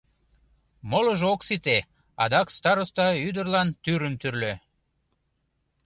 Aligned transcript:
Молыжо 0.89 1.25
ок 1.33 1.41
сите— 1.47 1.77
адак 2.23 2.47
староста 2.55 3.07
ӱдырлан 3.27 3.69
тӱрым 3.83 4.13
тӱрлӧ. 4.21 4.53